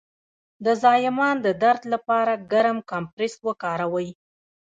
د 0.65 0.67
زایمان 0.83 1.35
د 1.45 1.47
درد 1.63 1.81
لپاره 1.93 2.33
ګرم 2.51 2.77
کمپرس 2.91 3.33
وکاروئ 3.47 4.09